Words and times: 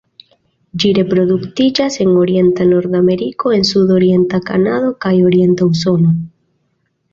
Ĝi 0.83 0.93
reproduktiĝas 0.97 1.97
en 2.05 2.09
orienta 2.21 2.67
Nordameriko 2.71 3.53
en 3.59 3.69
sudorienta 3.73 4.41
Kanado 4.49 4.91
kaj 5.07 5.15
orienta 5.31 5.71
Usono. 5.71 6.19